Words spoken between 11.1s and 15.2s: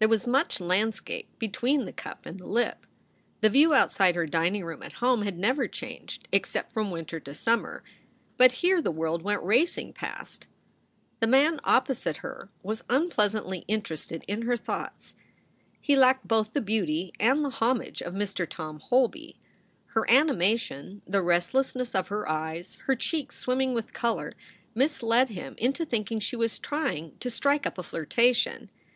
The man opposite her was unpleasantly interested in her thoughts.